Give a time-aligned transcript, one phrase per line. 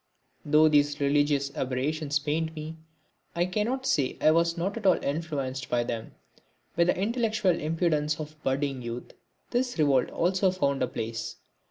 [0.43, 2.75] Though these religious aberrations pained me,
[3.35, 6.15] I cannot say I was not at all influenced by them.
[6.75, 9.13] With the intellectual impudence of budding youth
[9.51, 11.35] this revolt also found a place.